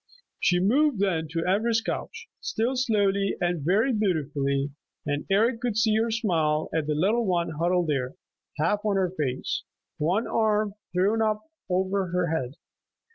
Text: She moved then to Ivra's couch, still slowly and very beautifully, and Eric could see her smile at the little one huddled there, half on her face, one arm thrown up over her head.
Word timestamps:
She 0.39 0.59
moved 0.59 0.97
then 0.97 1.27
to 1.27 1.45
Ivra's 1.47 1.79
couch, 1.79 2.27
still 2.39 2.75
slowly 2.75 3.37
and 3.39 3.61
very 3.63 3.93
beautifully, 3.93 4.71
and 5.05 5.27
Eric 5.29 5.61
could 5.61 5.77
see 5.77 5.95
her 5.97 6.09
smile 6.09 6.69
at 6.73 6.87
the 6.87 6.95
little 6.95 7.23
one 7.23 7.51
huddled 7.51 7.85
there, 7.85 8.15
half 8.57 8.83
on 8.83 8.95
her 8.95 9.11
face, 9.11 9.61
one 9.99 10.25
arm 10.25 10.73
thrown 10.91 11.21
up 11.21 11.43
over 11.69 12.07
her 12.07 12.35
head. 12.35 12.55